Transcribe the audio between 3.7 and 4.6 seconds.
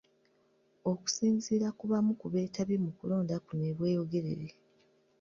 e Bweyogerere.